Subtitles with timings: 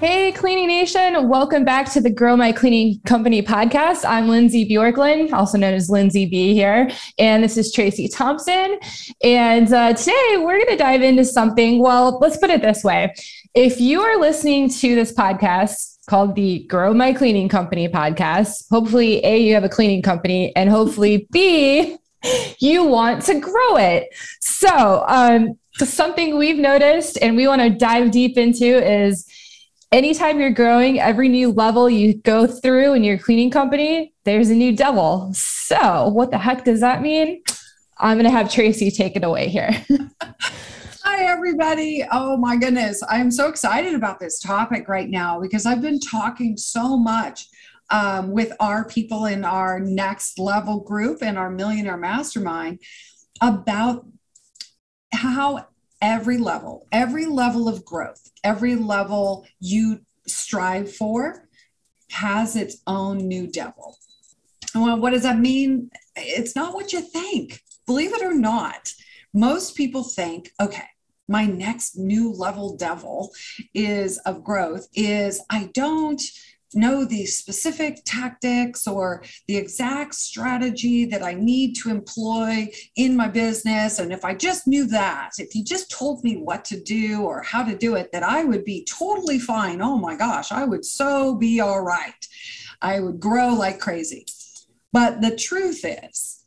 [0.00, 1.28] Hey, Cleaning Nation.
[1.28, 4.02] Welcome back to the Grow My Cleaning Company podcast.
[4.08, 6.90] I'm Lindsay Bjorklund, also known as Lindsay B here.
[7.18, 8.78] And this is Tracey Thompson.
[9.22, 11.80] And uh, today we're going to dive into something.
[11.80, 13.12] Well, let's put it this way.
[13.52, 18.70] If you are listening to this podcast, called the Grow My Cleaning Company podcast.
[18.70, 21.98] Hopefully, A, you have a cleaning company, and hopefully, B,
[22.58, 24.08] you want to grow it.
[24.40, 29.26] So, um, something we've noticed and we want to dive deep into is
[29.92, 34.54] anytime you're growing, every new level you go through in your cleaning company, there's a
[34.54, 35.30] new devil.
[35.34, 37.42] So, what the heck does that mean?
[37.98, 39.70] I'm going to have Tracey take it away here.
[41.02, 42.04] Hi, everybody.
[42.10, 43.02] Oh, my goodness.
[43.08, 47.46] I'm so excited about this topic right now because I've been talking so much
[47.90, 52.80] um, with our people in our next level group and our millionaire mastermind
[53.40, 54.06] about
[55.12, 55.66] how
[56.00, 61.48] every level, every level of growth, every level you strive for
[62.10, 63.96] has its own new devil.
[64.74, 65.90] Well, what does that mean?
[66.16, 67.60] It's not what you think.
[67.86, 68.92] Believe it or not,
[69.32, 70.86] most people think, okay,
[71.28, 73.32] my next new level devil
[73.72, 76.20] is of growth is I don't
[76.74, 83.28] know the specific tactics or the exact strategy that I need to employ in my
[83.28, 83.98] business.
[83.98, 87.42] And if I just knew that, if you just told me what to do or
[87.42, 89.82] how to do it, that I would be totally fine.
[89.82, 92.26] Oh my gosh, I would so be all right.
[92.82, 94.26] I would grow like crazy.
[94.92, 96.44] But the truth is,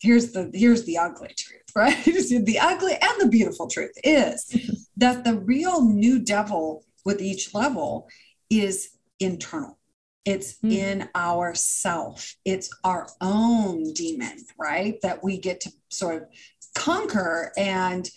[0.00, 2.04] here's the here's the ugly truth, right?
[2.04, 8.08] the ugly and the beautiful truth is that the real new devil with each level
[8.50, 9.78] is internal.
[10.24, 10.72] It's mm.
[10.72, 15.00] in our self it's our own demon right?
[15.02, 16.28] That we get to sort of
[16.74, 18.08] conquer and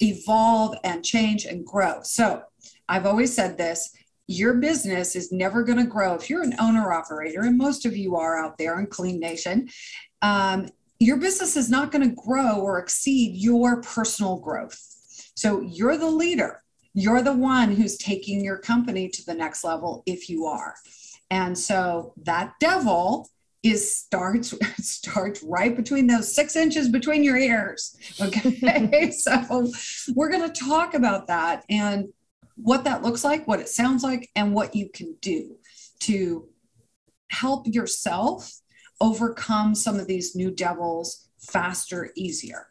[0.00, 2.00] evolve and change and grow.
[2.02, 2.42] So
[2.88, 3.94] i've always said this
[4.28, 6.14] your business is never going to grow.
[6.14, 9.68] If you're an owner operator and most of you are out there in clean nation
[10.22, 10.68] um,
[11.02, 14.78] your business is not going to grow or exceed your personal growth.
[15.34, 16.61] So you're the leader
[16.94, 20.74] you're the one who's taking your company to the next level if you are.
[21.30, 23.28] And so that devil
[23.62, 24.54] is starts
[24.84, 27.96] starts right between those six inches between your ears.
[28.20, 29.10] Okay.
[29.12, 29.70] so
[30.14, 32.08] we're going to talk about that and
[32.56, 35.56] what that looks like, what it sounds like, and what you can do
[36.00, 36.48] to
[37.30, 38.60] help yourself
[39.00, 42.66] overcome some of these new devils faster, easier.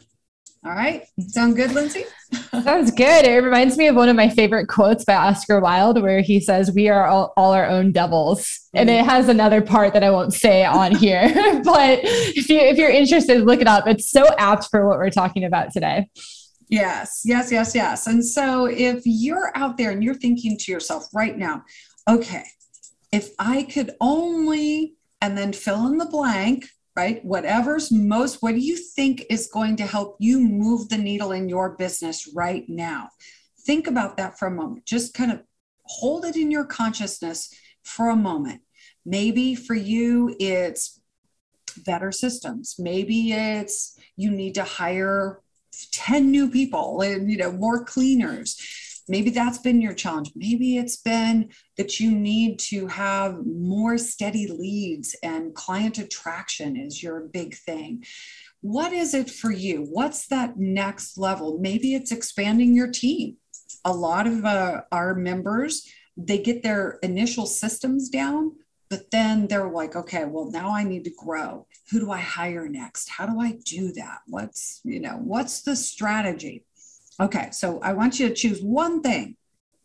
[0.63, 1.07] All right.
[1.27, 2.05] Sound good, Lindsay?
[2.63, 3.25] Sounds good.
[3.25, 6.71] It reminds me of one of my favorite quotes by Oscar Wilde, where he says,
[6.71, 8.69] We are all, all our own devils.
[8.75, 11.61] And it has another part that I won't say on here.
[11.63, 13.87] but if you if you're interested, look it up.
[13.87, 16.09] It's so apt for what we're talking about today.
[16.69, 18.05] Yes, yes, yes, yes.
[18.05, 21.63] And so if you're out there and you're thinking to yourself right now,
[22.07, 22.45] okay,
[23.11, 27.23] if I could only and then fill in the blank right?
[27.23, 31.47] Whatever's most, what do you think is going to help you move the needle in
[31.47, 33.09] your business right now?
[33.65, 34.85] Think about that for a moment.
[34.85, 35.41] Just kind of
[35.83, 37.53] hold it in your consciousness
[37.83, 38.61] for a moment.
[39.05, 41.01] Maybe for you, it's
[41.85, 42.75] better systems.
[42.77, 45.41] Maybe it's you need to hire
[45.93, 48.59] 10 new people and you know more cleaners
[49.11, 50.31] maybe that's been your challenge.
[50.35, 57.03] Maybe it's been that you need to have more steady leads and client attraction is
[57.03, 58.05] your big thing.
[58.61, 59.85] What is it for you?
[59.91, 61.57] What's that next level?
[61.59, 63.35] Maybe it's expanding your team.
[63.83, 65.85] A lot of uh, our members,
[66.15, 68.53] they get their initial systems down,
[68.89, 72.67] but then they're like okay well now i need to grow who do i hire
[72.67, 76.65] next how do i do that what's you know what's the strategy
[77.19, 79.35] Okay, so I want you to choose one thing,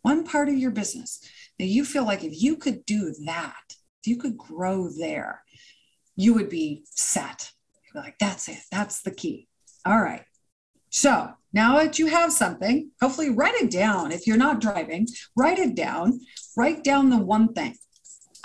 [0.01, 1.21] one part of your business
[1.59, 5.43] that you feel like if you could do that, if you could grow there,
[6.15, 7.51] you would be set.
[7.93, 9.47] You're like, that's it, that's the key.
[9.85, 10.23] All right.
[10.89, 14.11] So now that you have something, hopefully write it down.
[14.11, 16.21] If you're not driving, write it down.
[16.55, 17.75] Write down the one thing.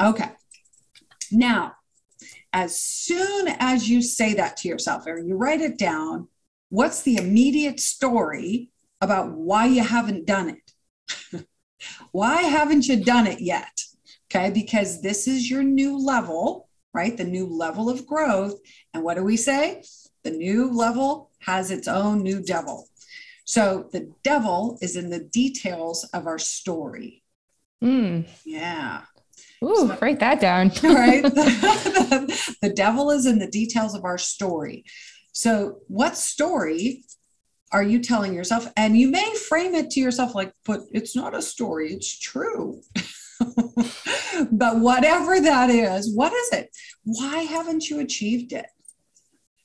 [0.00, 0.30] Okay.
[1.30, 1.76] Now,
[2.52, 6.28] as soon as you say that to yourself or you write it down,
[6.68, 8.71] what's the immediate story
[9.02, 11.44] about why you haven't done it.
[12.12, 13.82] why haven't you done it yet?
[14.30, 17.16] Okay, because this is your new level right?
[17.16, 18.58] The new level of growth.
[18.92, 19.82] And what do we say?
[20.24, 22.88] The new level has its own new devil.
[23.44, 27.22] So the devil is in the details of our story.
[27.82, 28.26] Mm.
[28.44, 29.02] Yeah.
[29.64, 30.68] Ooh, so, write that down.
[30.82, 31.22] right.
[31.22, 34.84] the, the devil is in the details of our story.
[35.32, 37.04] So, what story
[37.72, 38.70] are you telling yourself?
[38.76, 42.82] And you may frame it to yourself like, but it's not a story, it's true.
[44.52, 46.70] but whatever that is, what is it?
[47.04, 48.66] Why haven't you achieved it?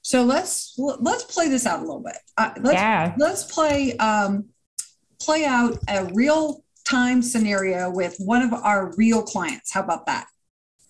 [0.01, 2.15] So let's let's play this out a little bit.
[2.37, 3.13] Uh, let's, yeah.
[3.17, 4.45] Let's play um,
[5.19, 9.73] play out a real time scenario with one of our real clients.
[9.73, 10.27] How about that?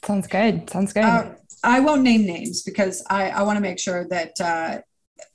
[0.05, 0.69] Sounds good.
[0.69, 1.03] Sounds good.
[1.03, 1.33] Uh,
[1.63, 4.81] I won't name names because I, I want to make sure that uh,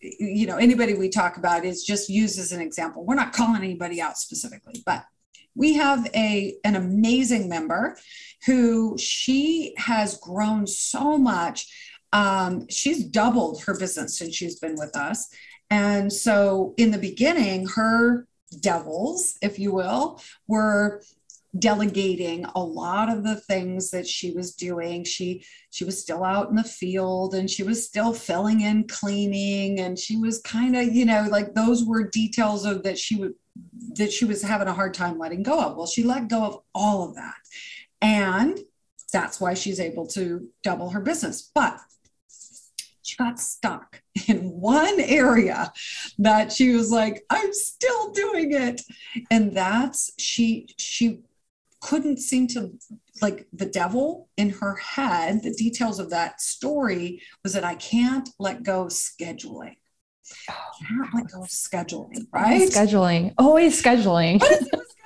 [0.01, 3.05] you know anybody we talk about is just used as an example.
[3.05, 5.05] We're not calling anybody out specifically, but
[5.55, 7.97] we have a an amazing member
[8.47, 11.69] who she has grown so much
[12.13, 15.29] um, she's doubled her business since she's been with us.
[15.71, 18.27] And so in the beginning, her
[18.61, 21.03] devils, if you will, were
[21.59, 25.05] delegating a lot of the things that she was doing.
[25.05, 29.81] She she was still out in the field and she was still filling in cleaning
[29.81, 33.35] and she was kind of you know like those were details of that she would
[33.97, 35.77] that she was having a hard time letting go of.
[35.77, 37.35] Well she let go of all of that.
[38.01, 38.59] And
[39.13, 41.51] that's why she's able to double her business.
[41.55, 41.79] But
[43.03, 45.71] she got stuck in one area
[46.19, 48.81] that she was like i'm still doing it.
[49.31, 51.21] And that's she she
[51.83, 52.73] couldn't seem to
[53.21, 58.31] like the devil in her head the details of that story was that i can't
[58.39, 59.77] let go of scheduling.
[60.49, 62.71] Oh, can't let go of scheduling right?
[62.71, 63.35] scheduling.
[63.37, 64.41] Always scheduling.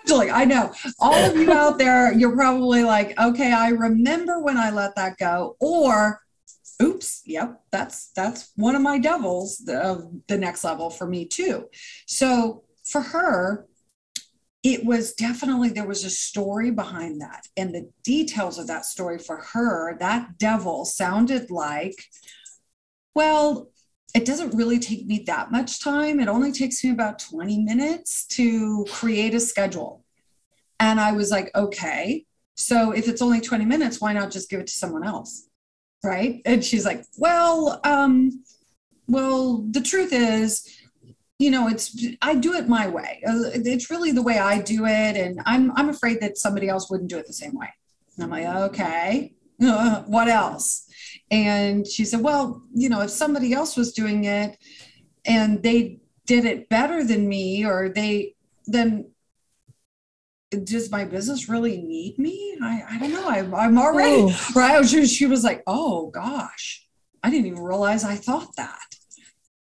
[0.07, 0.31] Scheduling?
[0.33, 0.73] I know.
[1.01, 5.17] All of you out there you're probably like okay i remember when i let that
[5.19, 6.21] go or
[6.83, 11.69] oops yep that's that's one of my devils of the next level for me too.
[12.07, 13.67] So for her
[14.67, 17.47] it was definitely there was a story behind that.
[17.57, 21.95] And the details of that story for her that devil sounded like
[23.15, 23.71] well
[24.13, 26.19] it doesn't really take me that much time.
[26.19, 30.05] It only takes me about 20 minutes to create a schedule.
[30.81, 32.27] And i was like okay
[32.57, 35.49] so if it's only 20 minutes why not just give it to someone else?
[36.03, 36.43] Right?
[36.45, 38.43] And she's like well um
[39.07, 40.76] well the truth is
[41.39, 44.87] you know it's i do it my way uh, it's really the way i do
[44.87, 47.69] it and i'm i'm afraid that somebody else wouldn't do it the same way
[48.17, 50.89] and i'm like okay uh, what else
[51.31, 54.57] and she said well you know if somebody else was doing it
[55.27, 58.35] and they did it better than me or they
[58.67, 59.07] then
[60.51, 62.57] does my business really need me?
[62.63, 63.29] I, I don't know.
[63.29, 64.51] I'm, I'm already oh.
[64.55, 64.87] right.
[64.87, 66.87] She, she was like, oh gosh,
[67.23, 68.79] I didn't even realize I thought that.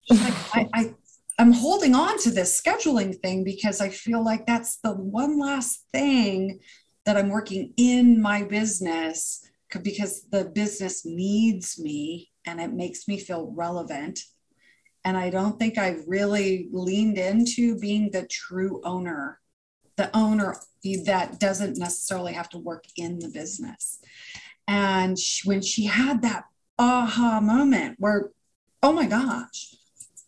[0.05, 0.95] She's like, I, I,
[1.39, 5.87] I'm holding on to this scheduling thing because I feel like that's the one last
[5.93, 6.61] thing
[7.05, 9.49] that I'm working in my business
[9.83, 14.21] because the business needs me and it makes me feel relevant.
[15.05, 19.41] And I don't think I've really leaned into being the true owner
[19.97, 20.57] the owner
[21.05, 24.01] that doesn't necessarily have to work in the business.
[24.67, 26.45] And she, when she had that
[26.79, 28.31] aha moment where,
[28.83, 29.75] oh my gosh,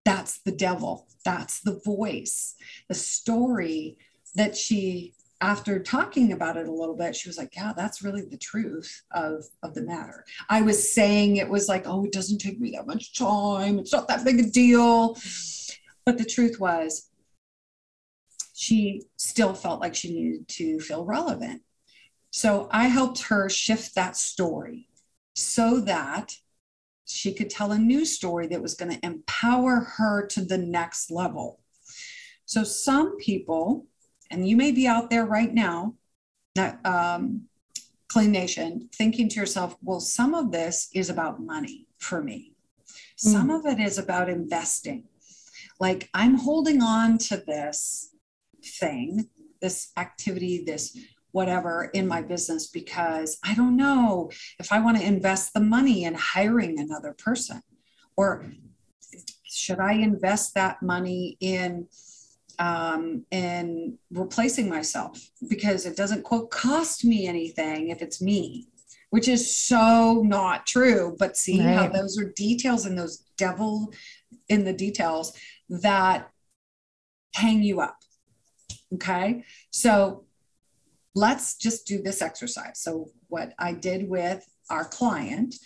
[0.05, 2.55] that's the devil, that's the voice,
[2.89, 3.97] the story
[4.35, 8.23] that she, after talking about it a little bit, she was like, yeah, that's really
[8.23, 10.25] the truth of, of the matter.
[10.49, 13.93] I was saying it was like, oh, it doesn't take me that much time, it's
[13.93, 15.17] not that big a deal.
[16.05, 17.11] But the truth was,
[18.55, 21.63] she still felt like she needed to feel relevant.
[22.31, 24.89] So I helped her shift that story
[25.35, 26.37] so that
[27.25, 31.11] she could tell a new story that was going to empower her to the next
[31.11, 31.59] level.
[32.45, 33.87] So some people,
[34.31, 35.95] and you may be out there right now,
[36.55, 37.45] that um,
[38.09, 42.53] Clean Nation, thinking to yourself, well, some of this is about money for me.
[43.17, 43.59] Some mm.
[43.59, 45.05] of it is about investing.
[45.81, 48.15] Like I'm holding on to this
[48.63, 49.31] thing,
[49.63, 50.95] this activity, this
[51.35, 56.05] whatever in my business because I don't know if I want to invest the money
[56.05, 57.61] in hiring another person
[58.17, 58.45] or
[59.43, 61.89] should I invest that money in
[62.61, 68.69] um, in replacing myself because it doesn't quote cost me anything if it's me,
[69.11, 71.17] which is so not true.
[71.19, 71.75] But see right.
[71.75, 73.93] how those are details and those devil
[74.49, 75.37] in the details
[75.69, 76.31] that
[77.35, 77.97] hang you up
[78.95, 79.45] Okay.
[79.71, 80.25] So
[81.15, 82.81] let's just do this exercise.
[82.81, 85.57] So, what I did with our client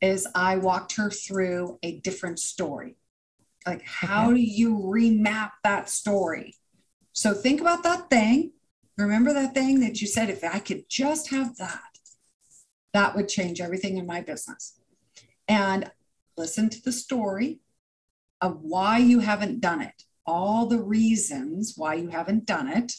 [0.00, 2.96] is I walked her through a different story.
[3.66, 4.34] Like, how okay.
[4.36, 6.54] do you remap that story?
[7.12, 8.52] So think about that thing.
[8.96, 11.98] Remember that thing that you said, if I could just have that,
[12.92, 14.78] that would change everything in my business.
[15.48, 15.90] And
[16.36, 17.60] listen to the story
[18.40, 22.92] of why you haven't done it, all the reasons why you haven't done it.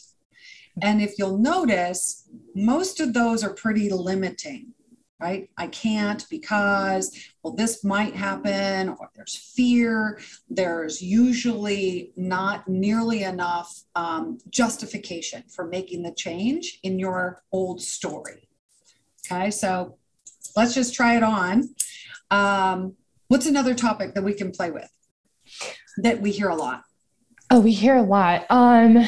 [0.82, 4.72] And if you'll notice, most of those are pretty limiting
[5.20, 5.50] right?
[5.58, 10.18] I can't because, well, this might happen, or there's fear.
[10.48, 18.48] There's usually not nearly enough um, justification for making the change in your old story.
[19.30, 19.98] Okay, so
[20.56, 21.68] let's just try it on.
[22.30, 22.94] Um,
[23.28, 24.90] what's another topic that we can play with
[25.98, 26.82] that we hear a lot?
[27.50, 28.46] Oh, we hear a lot.
[28.48, 29.04] Um,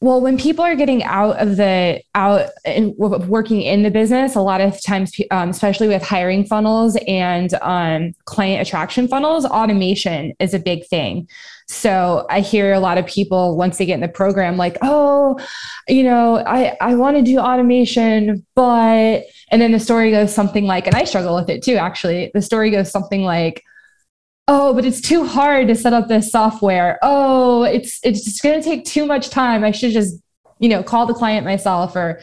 [0.00, 4.40] well when people are getting out of the out and working in the business a
[4.40, 10.54] lot of times um, especially with hiring funnels and um, client attraction funnels automation is
[10.54, 11.28] a big thing.
[11.66, 15.38] So i hear a lot of people once they get in the program like oh
[15.86, 20.64] you know i i want to do automation but and then the story goes something
[20.64, 23.62] like and i struggle with it too actually the story goes something like
[24.50, 26.98] oh but it's too hard to set up this software.
[27.02, 29.64] Oh it's it's just going to take too much time.
[29.64, 30.20] I should just
[30.58, 32.20] you know call the client myself or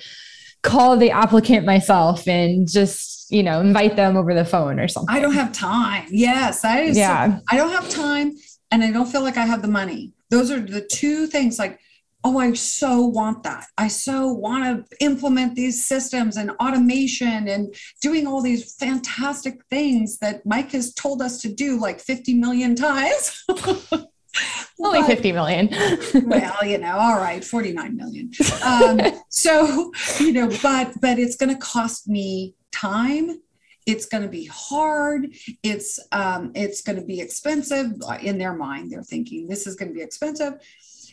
[0.62, 5.16] call the applicant myself and just you know invite them over the phone or something
[5.16, 6.06] i don't have time.
[6.10, 7.40] Yes i yeah.
[7.50, 8.34] I don't have time
[8.72, 10.14] and i don't feel like i have the money.
[10.30, 11.80] Those are the two things like
[12.28, 13.68] oh, I so want that.
[13.78, 20.18] I so want to implement these systems and automation and doing all these fantastic things
[20.20, 23.46] that Mike has told us to do like 50 million times.
[24.80, 25.70] Only 50 million.
[26.26, 28.32] well, you know, all right, 49 million.
[28.64, 33.42] Um, so, you know, but but it's going to cost me time.
[33.88, 35.34] It's going to be hard.
[35.64, 37.94] It's um, it's going to be expensive.
[38.22, 40.54] In their mind, they're thinking this is going to be expensive.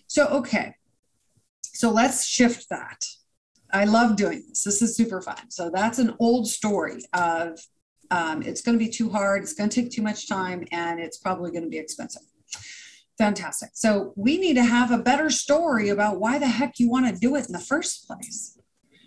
[0.06, 0.74] So, okay,
[1.74, 3.04] so let's shift that.
[3.72, 4.62] I love doing this.
[4.62, 5.50] This is super fun.
[5.50, 7.58] So that's an old story of
[8.10, 11.00] um, it's going to be too hard, it's going to take too much time, and
[11.00, 12.22] it's probably going to be expensive.
[13.18, 13.70] Fantastic.
[13.74, 17.18] So we need to have a better story about why the heck you want to
[17.18, 18.58] do it in the first place.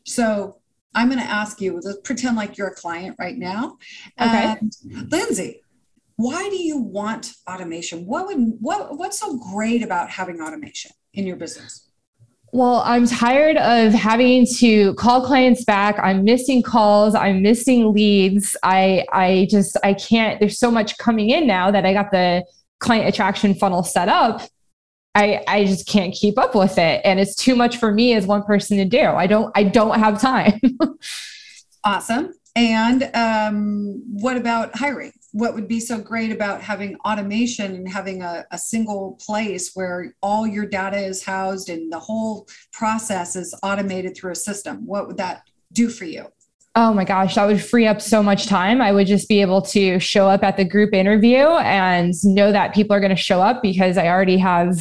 [0.06, 0.58] So
[0.94, 3.78] I'm going to ask you, let's pretend like you're a client right now.
[4.20, 4.56] Okay.
[4.60, 4.74] And
[5.12, 5.62] Lindsay,
[6.16, 8.06] why do you want automation?
[8.06, 11.87] What would what what's so great about having automation in your business?
[12.54, 16.00] Well, I'm tired of having to call clients back.
[16.00, 17.14] I'm missing calls.
[17.14, 18.56] I'm missing leads.
[18.64, 20.40] I I just I can't.
[20.40, 22.46] There's so much coming in now that I got the
[22.80, 24.42] client attraction funnel set up.
[25.14, 28.26] I I just can't keep up with it, and it's too much for me as
[28.26, 29.02] one person to do.
[29.02, 30.60] I don't I don't have time.
[31.84, 32.34] awesome.
[32.56, 35.12] And um, what about hiring?
[35.34, 40.14] What would be so great about having automation and having a, a, single place where
[40.22, 44.86] all your data is housed and the whole process is automated through a system?
[44.86, 45.44] What would that
[45.74, 46.28] do for you?
[46.76, 48.82] Oh my gosh, that would free up so much time.
[48.82, 52.76] I would just be able to show up at the group interview and know that
[52.76, 54.80] people are going to show up because I already have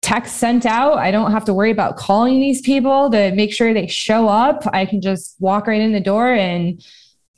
[0.00, 0.98] text sent out.
[0.98, 4.62] I don't have to worry about calling these people to make sure they show up.
[4.72, 6.80] I can just walk right in the door and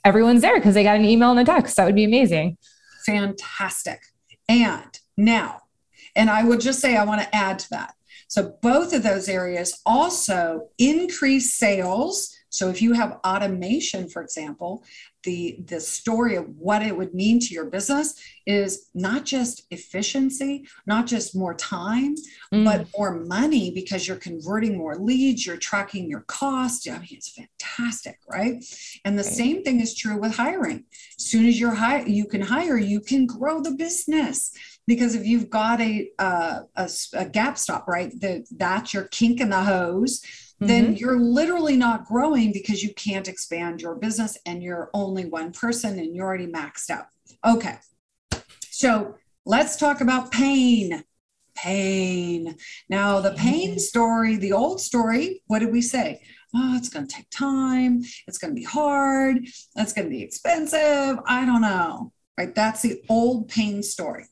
[0.05, 1.77] everyone's there because they got an email and a text.
[1.77, 2.57] That would be amazing.
[3.07, 4.01] Fantastic.
[4.49, 5.63] And now,
[6.17, 7.95] and I would just say I want to add to that.
[8.29, 14.85] So both of those areas also increase sales so if you have automation, for example,
[15.23, 18.15] the the story of what it would mean to your business
[18.47, 22.15] is not just efficiency, not just more time,
[22.53, 22.65] mm.
[22.65, 26.89] but more money because you're converting more leads, you're tracking your cost.
[26.89, 28.65] I mean, it's fantastic, right?
[29.05, 30.85] And the same thing is true with hiring.
[31.19, 34.53] As soon as you're hire, you can hire, you can grow the business
[34.87, 39.41] because if you've got a a, a, a gap stop, right, that that's your kink
[39.41, 40.23] in the hose
[40.61, 40.95] then mm-hmm.
[40.97, 45.99] you're literally not growing because you can't expand your business and you're only one person
[45.99, 47.07] and you're already maxed out.
[47.47, 47.79] Okay.
[48.71, 51.03] So let's talk about pain.
[51.57, 52.57] Pain.
[52.91, 56.21] Now, the pain story, the old story, what did we say?
[56.55, 58.03] Oh, it's going to take time.
[58.27, 59.47] It's going to be hard.
[59.75, 61.19] That's going to be expensive.
[61.27, 62.13] I don't know.
[62.37, 62.55] Right?
[62.55, 64.27] That's the old pain story.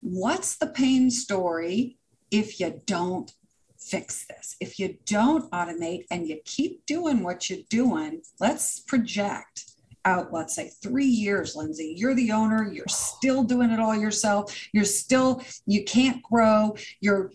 [0.00, 1.98] What's the pain story
[2.30, 3.32] if you don't
[3.78, 4.56] fix this.
[4.60, 9.72] If you don't automate and you keep doing what you're doing, let's project
[10.04, 11.94] out, let's say three years, Lindsay.
[11.96, 17.32] You're the owner, you're still doing it all yourself, you're still, you can't grow, you're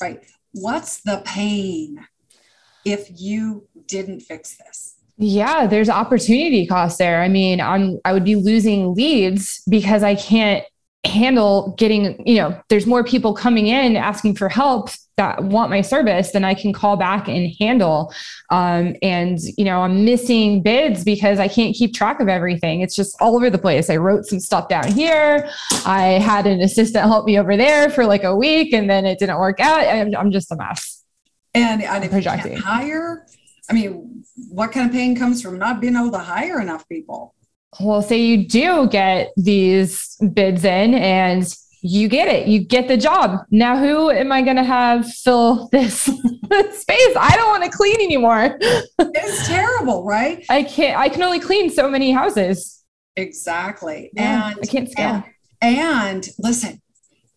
[0.00, 0.24] right.
[0.52, 2.04] What's the pain
[2.84, 4.96] if you didn't fix this?
[5.18, 7.22] Yeah, there's opportunity cost there.
[7.22, 10.64] I mean, I'm I would be losing leads because I can't
[11.04, 15.80] handle getting, you know, there's more people coming in asking for help that want my
[15.80, 18.12] service than I can call back and handle.
[18.50, 22.80] Um, and, you know, I'm missing bids because I can't keep track of everything.
[22.80, 23.90] It's just all over the place.
[23.90, 25.48] I wrote some stuff down here.
[25.84, 29.18] I had an assistant help me over there for like a week and then it
[29.18, 29.86] didn't work out.
[29.86, 31.04] I'm, I'm just a mess.
[31.54, 32.52] And, and if projecting.
[32.52, 33.26] you can't hire,
[33.68, 37.34] I mean, what kind of pain comes from not being able to hire enough people?
[37.80, 41.46] Well, say you do get these bids in and
[41.80, 43.40] you get it, you get the job.
[43.50, 47.16] Now, who am I going to have fill this space?
[47.16, 48.58] I don't want to clean anymore.
[48.60, 50.44] it's terrible, right?
[50.50, 52.84] I can't, I can only clean so many houses.
[53.16, 54.10] Exactly.
[54.14, 55.24] Yeah, and I can't scale.
[55.60, 56.80] And, and listen,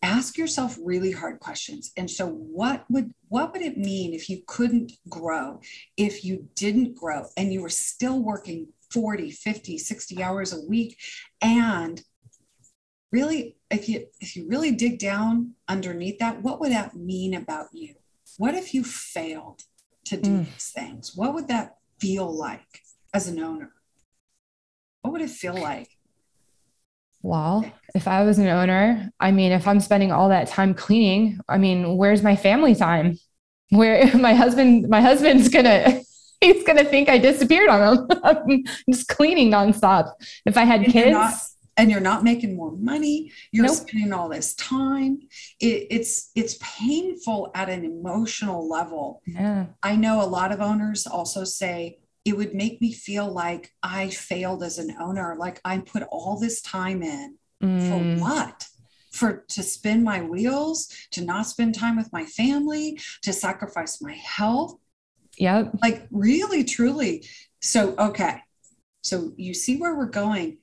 [0.04, 4.42] ask yourself really hard questions and so what would what would it mean if you
[4.48, 5.60] couldn't grow
[5.96, 10.98] if you didn't grow and you were still working 40 50 60 hours a week.
[11.42, 12.02] And
[13.12, 17.68] really if you if you really dig down underneath that what would that mean about
[17.74, 17.96] you?
[18.38, 19.64] What if you failed
[20.06, 20.46] to do mm.
[20.46, 21.16] these things?
[21.16, 22.82] What would that feel like
[23.14, 23.72] as an owner?
[25.02, 25.90] What would it feel like?
[27.24, 31.40] Well, if I was an owner, I mean, if I'm spending all that time cleaning,
[31.48, 33.20] I mean, where's my family time?
[33.70, 36.02] Where my husband, my husband's gonna,
[36.54, 38.08] he's gonna think I disappeared on him.
[38.24, 40.14] I'm just cleaning nonstop.
[40.46, 41.34] If I had and kids, you're not,
[41.78, 43.76] and you're not making more money, you're nope.
[43.76, 45.20] spending all this time.
[45.60, 49.22] It, it's it's painful at an emotional level.
[49.26, 49.68] Yeah.
[49.82, 54.10] I know a lot of owners also say, it would make me feel like I
[54.10, 55.36] failed as an owner.
[55.40, 57.90] Like I put all this time in mm.
[58.18, 58.68] for what?
[59.12, 64.14] For to spin my wheels, to not spend time with my family, to sacrifice my
[64.14, 64.78] health.
[65.42, 65.80] Yep.
[65.82, 67.26] Like really, truly.
[67.62, 68.44] So, okay.
[69.02, 70.60] So you see where we're going.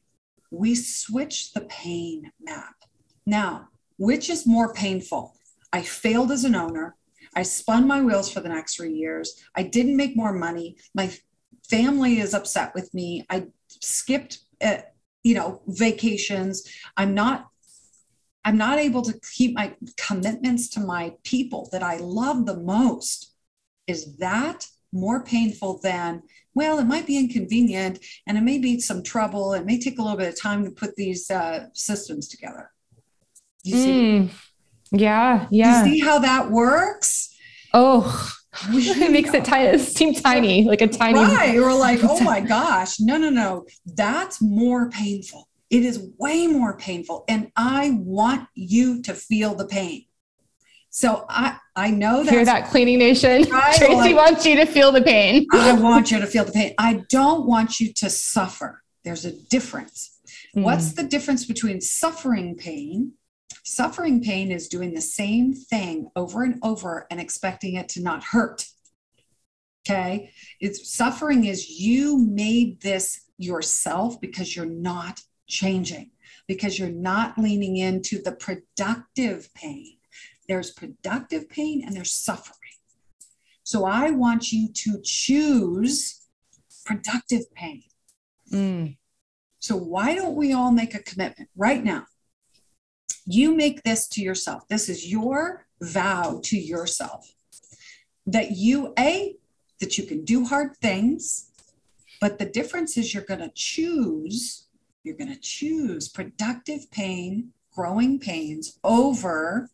[0.53, 2.77] We switch the pain map.
[3.27, 5.35] Now, which is more painful?
[5.73, 6.95] I failed as an owner.
[7.35, 9.43] I spun my wheels for the next three years.
[9.57, 10.77] I didn't make more money.
[10.95, 11.12] My
[11.69, 13.27] family is upset with me.
[13.29, 14.83] I skipped, uh,
[15.25, 16.62] you know, vacations.
[16.97, 17.49] I'm not
[18.45, 23.35] I'm not able to keep my commitments to my people that I love the most.
[23.88, 26.22] Is that more painful than,
[26.55, 29.55] well, it might be inconvenient and it may be some trouble.
[29.55, 32.70] It may take a little bit of time to put these uh, systems together.
[33.64, 33.90] You see?
[33.90, 34.31] Mm,
[34.92, 35.85] yeah, yeah.
[35.85, 37.35] You see how that works?
[37.74, 38.33] Oh,
[38.70, 41.18] it makes it tiny, seem tiny, like a tiny.
[41.18, 41.55] Right.
[41.55, 43.66] We're like, oh my gosh, no, no, no.
[43.87, 45.48] That's more painful.
[45.70, 47.24] It is way more painful.
[47.29, 50.05] And I want you to feel the pain.
[50.90, 52.31] So I, I know that.
[52.31, 53.46] Hear that, Cleaning Nation?
[53.53, 55.46] I Tracey like, wants you to feel the pain.
[55.53, 56.74] I want you to feel the pain.
[56.79, 58.83] I don't want you to suffer.
[59.05, 60.18] There's a difference.
[60.57, 60.62] Mm.
[60.62, 63.12] What's the difference between suffering pain
[63.68, 68.24] Suffering pain is doing the same thing over and over and expecting it to not
[68.24, 68.64] hurt.
[69.87, 70.33] Okay.
[70.59, 76.12] It's suffering is you made this yourself because you're not changing,
[76.46, 79.98] because you're not leaning into the productive pain.
[80.49, 82.55] There's productive pain and there's suffering.
[83.63, 86.23] So I want you to choose
[86.87, 87.83] productive pain.
[88.51, 88.97] Mm.
[89.59, 92.07] So why don't we all make a commitment right now?
[93.27, 94.67] You make this to yourself.
[94.69, 97.31] This is your vow to yourself
[98.27, 99.37] that you, A,
[99.81, 101.51] that you can do hard things,
[102.21, 104.69] but the difference is you're going to choose,
[105.03, 109.71] you're going to choose productive pain, growing pains over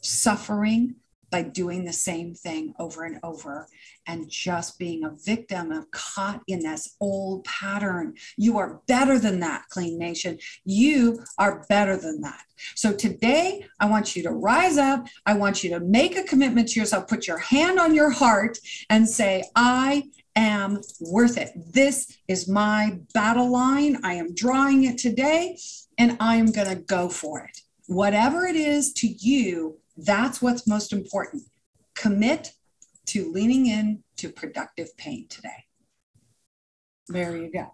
[0.00, 0.96] suffering,
[1.30, 3.68] by doing the same thing over and over
[4.06, 8.14] and just being a victim of caught in this old pattern.
[8.36, 10.38] You are better than that, Clean Nation.
[10.64, 12.42] You are better than that.
[12.74, 15.06] So today, I want you to rise up.
[15.24, 18.58] I want you to make a commitment to yourself, put your hand on your heart
[18.90, 21.52] and say, I am worth it.
[21.72, 23.98] This is my battle line.
[24.04, 25.58] I am drawing it today
[25.98, 27.60] and I'm going to go for it.
[27.86, 31.42] Whatever it is to you that's what's most important.
[31.94, 32.52] Commit
[33.06, 35.64] to leaning in to productive pain today.
[37.08, 37.72] There you go.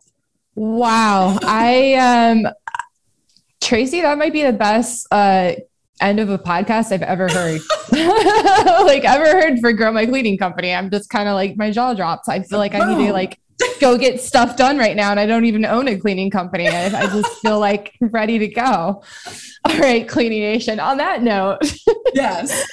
[0.55, 1.39] Wow.
[1.43, 2.47] I um
[3.61, 5.53] Tracey, that might be the best uh
[6.01, 7.61] end of a podcast I've ever heard.
[8.87, 10.73] like ever heard for Grow My Cleaning Company.
[10.73, 12.29] I'm just kind of like my jaw drops.
[12.29, 13.39] I feel like I need to like
[13.81, 15.11] go get stuff done right now.
[15.11, 16.69] And I don't even own a cleaning company.
[16.69, 19.03] I, I just feel like ready to go.
[19.69, 20.79] All right, Cleaning Nation.
[20.79, 21.59] On that note,
[22.15, 22.65] yes.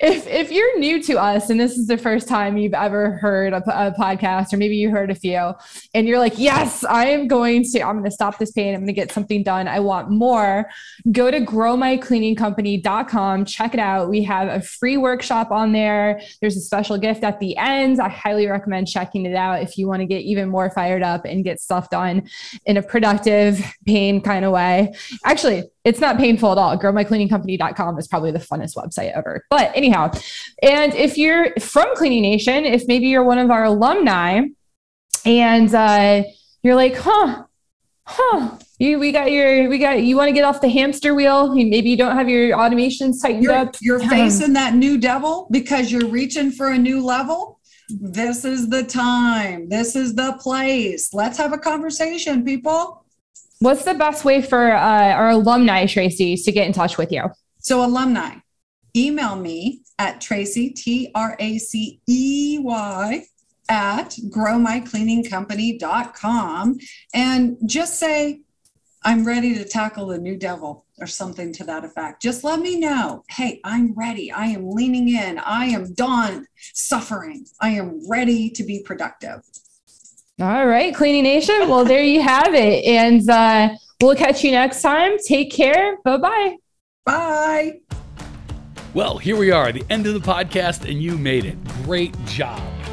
[0.00, 3.54] if if you're new to us and this is the first time you've ever heard
[3.54, 5.54] a, a, podcast, or maybe you heard a few,
[5.94, 8.74] and you're like, yes, I am going to, I'm going to stop this pain.
[8.74, 9.66] I'm going to get something done.
[9.66, 10.68] I want more.
[11.10, 13.46] Go to growmycleaningcompany.com.
[13.46, 14.10] Check it out.
[14.10, 16.20] We have a free workshop on there.
[16.42, 17.98] There's a special gift at the end.
[17.98, 21.24] I highly recommend checking it out if you want to get even more fired up
[21.24, 22.28] and get stuff done
[22.66, 24.94] in a productive, pain kind of way.
[25.24, 26.78] Actually, it's not painful at all.
[26.78, 29.44] Growmycleaningcompany.com is probably the funnest website ever.
[29.50, 30.12] But anyhow,
[30.62, 34.42] and if you're from Cleaning Nation, if maybe you're one of our alumni
[35.24, 36.22] and uh,
[36.62, 37.44] you're like, huh,
[38.06, 41.54] huh, you, we got your, we got, you want to get off the hamster wheel.
[41.54, 43.76] Maybe you don't have your automations tightened you're, up.
[43.80, 47.60] You're facing that new devil because you're reaching for a new level.
[47.88, 49.68] This is the time.
[49.68, 51.12] This is the place.
[51.12, 53.04] Let's have a conversation, people.
[53.58, 57.24] What's the best way for uh, our alumni, Tracey, to get in touch with you?
[57.60, 58.36] So, alumni,
[58.96, 63.24] email me at Tracey, T R A C E Y,
[63.68, 66.78] at growmycleaningcompany.com
[67.14, 68.40] and just say,
[69.04, 72.22] I'm ready to tackle the new devil or something to that effect.
[72.22, 73.24] Just let me know.
[73.30, 74.30] Hey, I'm ready.
[74.30, 75.38] I am leaning in.
[75.38, 77.46] I am done suffering.
[77.60, 79.42] I am ready to be productive.
[80.40, 81.68] All right, Cleaning Nation.
[81.68, 82.84] Well, there you have it.
[82.84, 85.16] And uh, we'll catch you next time.
[85.26, 85.98] Take care.
[86.04, 86.56] Bye-bye.
[87.04, 87.80] Bye.
[88.94, 91.56] Well, here we are, the end of the podcast, and you made it.
[91.84, 92.60] Great job.